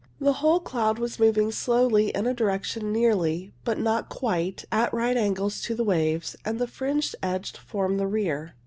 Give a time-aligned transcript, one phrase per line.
[0.19, 5.15] The whole cloud was moving slowly in a direction nearly, but not quite, at right
[5.15, 8.55] angles to the waves, and the fringed edge formed the rear.